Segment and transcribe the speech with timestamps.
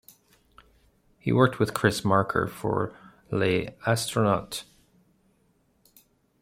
[1.19, 2.91] He worked with Chris Marker for
[3.29, 4.63] "Les Astronautes".